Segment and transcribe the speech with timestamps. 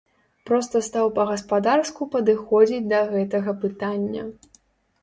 [0.49, 4.23] Проста стаў па-гаспадарску падыходзіць да гэтага пытання.